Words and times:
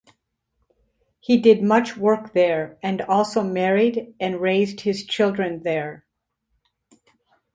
He 1.19 1.37
did 1.37 1.61
much 1.61 1.95
work 1.95 2.33
there 2.33 2.79
and 2.81 3.03
also 3.03 3.43
married 3.43 4.15
and 4.19 4.41
raised 4.41 4.81
his 4.81 5.05
children 5.05 5.61
there. 5.61 6.07